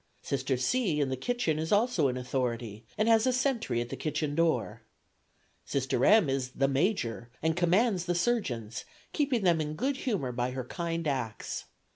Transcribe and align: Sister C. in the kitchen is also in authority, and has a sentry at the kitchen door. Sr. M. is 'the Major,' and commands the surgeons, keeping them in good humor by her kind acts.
Sister 0.23 0.57
C. 0.57 0.99
in 0.99 1.09
the 1.09 1.15
kitchen 1.15 1.59
is 1.59 1.71
also 1.71 2.07
in 2.07 2.17
authority, 2.17 2.83
and 2.97 3.07
has 3.07 3.27
a 3.27 3.31
sentry 3.31 3.81
at 3.81 3.89
the 3.89 3.95
kitchen 3.95 4.33
door. 4.33 4.81
Sr. 5.63 6.03
M. 6.05 6.27
is 6.27 6.49
'the 6.53 6.67
Major,' 6.67 7.29
and 7.43 7.55
commands 7.55 8.05
the 8.05 8.15
surgeons, 8.15 8.83
keeping 9.13 9.43
them 9.43 9.61
in 9.61 9.75
good 9.75 9.97
humor 9.97 10.31
by 10.31 10.49
her 10.49 10.63
kind 10.65 11.07
acts. 11.07 11.65